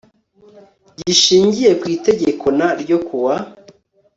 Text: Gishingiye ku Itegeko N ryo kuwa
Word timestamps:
Gishingiye 0.99 1.71
ku 1.79 1.85
Itegeko 1.95 2.45
N 2.57 2.59
ryo 2.81 2.97
kuwa 3.07 3.35